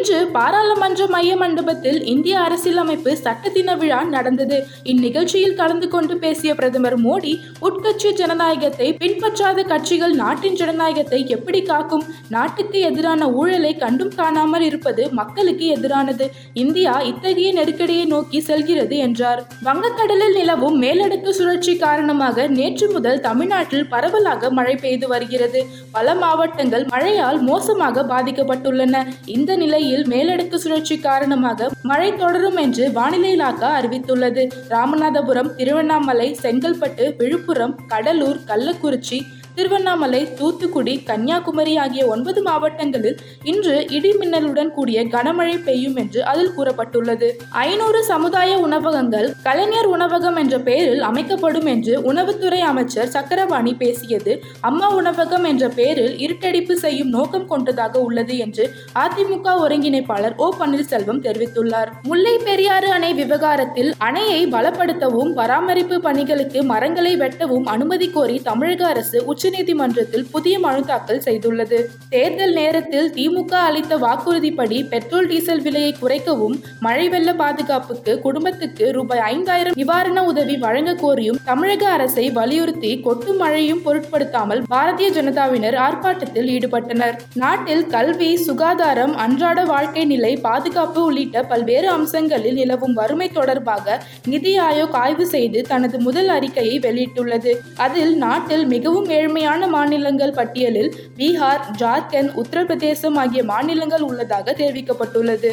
[0.00, 4.58] இன்று பாராளுமன்ற மைய மண்டபத்தில் இந்திய அரசியலமைப்பு சட்ட தின விழா நடந்தது.
[4.82, 7.32] இந்நிகழ்ச்சியில் கலந்து கொண்டு பேசிய பிரதமர் மோடி
[7.62, 12.04] உட்கட்சி ஜனநாயகத்தை பின்பற்றாத கட்சிகள் நாட்டின் ஜனநாயகத்தை எப்படி காக்கும்?
[12.28, 16.28] நாட்டுக்கு எதிரான ஊழலை கண்டும் காணாமல் இருப்பது மக்களுக்கு எதிரானது.
[16.54, 19.42] இந்தியா இத்தகைய நெருக்கடியை நோக்கி செல்கிறது என்றார்.
[19.68, 25.62] வங்கக்கடலில் நிலவும் மேலடுக்கு சுழற்சி காரணமாக நேற்று முதல் தமிழ்நாட்டில் பரவலாக மழை பெய்து வருகிறது.
[25.92, 29.06] பல மாவட்டங்கள் மழையால் மோசமாக பாதிக்கப்பட்டுள்ளன.
[29.26, 34.50] இந்த நிலையில் மேலடுக்கு சுழற்சி காரணமாக மழை தொடரும் என்று வானிலை இலாக்கா அறிவித்துள்ளது.
[34.68, 39.26] ராமநாதபுரம் திருவண்ணாமலை செங்கல்பட்டு விழுப்புரம் கடலூர் கள்ளக்குறிச்சி
[39.60, 47.28] திருவண்ணாமலை தூத்துக்குடி கன்னியாகுமரி ஆகிய ஒன்பது மாவட்டங்களில் இன்று இடி மின்னலுடன் கூடிய கனமழை பெய்யும் என்று அதில் கூறப்பட்டுள்ளது.
[47.50, 55.44] ஐநூறு சமுதாய உணவகங்கள் கலைஞர் உணவகம் என்ற பெயரில் அமைக்கப்படும் என்று உணவுத்துறை அமைச்சர் சக்கரவாணி பேசியது அம்மா உணவகம்
[55.44, 60.48] என்ற பெயரில் இருட்டடிப்பு செய்யும் நோக்கம் கொண்டதாக உள்ளது என்று அதிமுக ஒருங்கிணைப்பாளர் ஓ.
[60.60, 61.90] பன்னீர்செல்வம் தெரிவித்துள்ளார்.
[62.02, 69.48] முல்லை பெரியாறு அணை விவகாரத்தில் அணையை பலப்படுத்தவும் பராமரிப்பு பணிகளுக்கு மரங்களை வெட்டவும் அனுமதி கோரி தமிழக அரசு உச்ச
[69.50, 71.78] உச்சநீதிமன்றத்தில் புதிய மனு தாக்கல் செய்துள்ளது.
[72.10, 76.54] தேர்தல் நேரத்தில் திமுக அளித்த வாக்குறுதிப்படி பெட்ரோல் டீசல் விலையை குறைக்கவும்
[76.86, 83.82] மழை வெள்ள பாதுகாப்புக்கு குடும்பத்துக்கு ரூபாய் ஐந்தாயிரம் நிவாரண உதவி வழங்க கோரியும் தமிழக அரசை வலியுறுத்தி கொட்டும் மழையும்
[83.86, 87.16] பொருட்படுத்தாமல் பாரதிய ஜனதாவினர் ஆர்ப்பாட்டத்தில் ஈடுபட்டனர்.
[87.42, 93.98] நாட்டில் கல்வி சுகாதாரம் அன்றாட வாழ்க்கை நிலை பாதுகாப்பு உள்ளிட்ட பல்வேறு அம்சங்களில் நிலவும் வறுமை தொடர்பாக
[94.34, 97.54] நிதி ஆயோக் ஆய்வு செய்து தனது முதல் அறிக்கையை வெளியிட்டுள்ளது.
[97.86, 105.50] அதில் நாட்டில் மிகவும் ஏழ்மையான மாநிலங்கள் பட்டியலில் பீகார் ஜார்க்கண்ட் உத்தரப்பிரதேசம் ஆகிய மாநிலங்கள் உள்ளதாக தெரிவிக்கப்பட்டுள்ளது.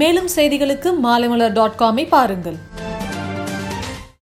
[0.00, 2.58] மேலும் செய்திகளுக்கு மாலைமலர் டாட் காமை பாருங்கள்.